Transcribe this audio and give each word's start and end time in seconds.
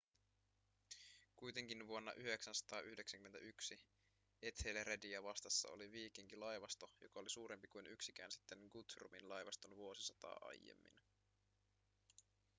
kuitenkin 1.35 1.87
vuonna 1.87 2.11
991 2.13 3.79
ethelrediä 4.41 5.23
vastassa 5.23 5.69
oli 5.71 5.91
viikinkilaivasto 5.91 6.87
joka 7.01 7.19
oli 7.19 7.29
suurempi 7.29 7.67
kuin 7.67 7.87
yksikään 7.87 8.31
sitten 8.31 8.59
guthrumin 8.71 9.29
laivaston 9.29 9.75
vuosisataa 9.75 10.37
aiemmin 10.41 10.93